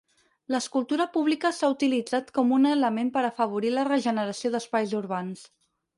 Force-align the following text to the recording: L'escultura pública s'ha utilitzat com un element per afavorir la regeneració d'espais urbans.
L'escultura 0.53 1.05
pública 1.17 1.51
s'ha 1.57 1.69
utilitzat 1.73 2.33
com 2.39 2.55
un 2.57 2.65
element 2.71 3.11
per 3.19 3.25
afavorir 3.29 3.73
la 3.79 3.87
regeneració 3.93 4.53
d'espais 4.57 4.97
urbans. 5.03 5.45